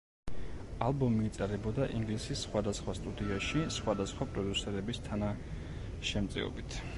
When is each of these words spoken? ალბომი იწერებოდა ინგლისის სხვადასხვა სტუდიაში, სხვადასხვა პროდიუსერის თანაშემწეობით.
ალბომი 0.85 1.25
იწერებოდა 1.27 1.85
ინგლისის 1.97 2.41
სხვადასხვა 2.47 2.95
სტუდიაში, 3.01 3.63
სხვადასხვა 3.77 4.29
პროდიუსერის 4.33 5.03
თანაშემწეობით. 5.11 6.81